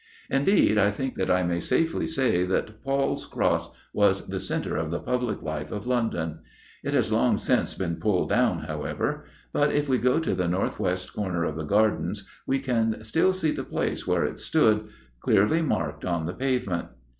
[0.31, 4.89] Indeed, I think that I may safely say that 'Paul's Cross' was the centre of
[4.89, 6.39] the public life of London.
[6.83, 10.79] It has long since been pulled down, however; but if we go to the north
[10.79, 14.87] west corner of the gardens, we can still see the place where it stood,
[15.19, 16.87] clearly marked on the pavement.